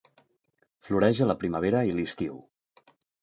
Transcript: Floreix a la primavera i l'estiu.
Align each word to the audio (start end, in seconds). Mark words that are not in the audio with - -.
Floreix 0.87 1.19
a 1.19 1.27
la 1.31 1.35
primavera 1.43 1.83
i 1.91 1.95
l'estiu. 1.99 2.39